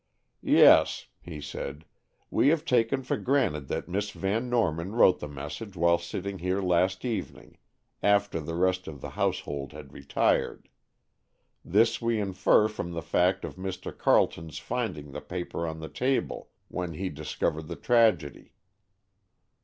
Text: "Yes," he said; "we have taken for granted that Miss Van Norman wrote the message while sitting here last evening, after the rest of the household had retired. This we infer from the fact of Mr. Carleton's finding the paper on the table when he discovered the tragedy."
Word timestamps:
"Yes," 0.41 1.05
he 1.19 1.39
said; 1.39 1.85
"we 2.31 2.47
have 2.47 2.65
taken 2.65 3.03
for 3.03 3.17
granted 3.17 3.67
that 3.67 3.87
Miss 3.87 4.09
Van 4.09 4.49
Norman 4.49 4.93
wrote 4.93 5.19
the 5.19 5.27
message 5.27 5.75
while 5.75 5.99
sitting 5.99 6.39
here 6.39 6.59
last 6.59 7.05
evening, 7.05 7.59
after 8.01 8.39
the 8.39 8.55
rest 8.55 8.87
of 8.87 8.99
the 8.99 9.11
household 9.11 9.73
had 9.73 9.93
retired. 9.93 10.69
This 11.63 12.01
we 12.01 12.19
infer 12.19 12.67
from 12.67 12.93
the 12.93 13.03
fact 13.03 13.45
of 13.45 13.57
Mr. 13.57 13.95
Carleton's 13.95 14.57
finding 14.57 15.11
the 15.11 15.21
paper 15.21 15.67
on 15.67 15.81
the 15.81 15.87
table 15.87 16.49
when 16.67 16.93
he 16.93 17.09
discovered 17.09 17.67
the 17.67 17.75
tragedy." 17.75 18.53